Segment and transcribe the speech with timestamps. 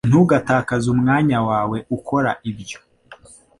[0.09, 2.77] Ntugatakaze umwanya wawe ukora ibyo